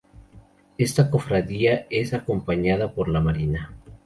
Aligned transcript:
Esta 0.79 1.11
cofradía 1.11 1.85
es 1.91 2.15
acompañada 2.15 2.91
por 2.95 3.07
la 3.07 3.19
Marina. 3.21 3.71